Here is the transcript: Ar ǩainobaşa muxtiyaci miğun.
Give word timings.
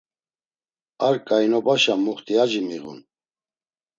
Ar 1.07 1.15
ǩainobaşa 1.27 1.95
muxtiyaci 2.03 2.61
miğun. 2.67 2.99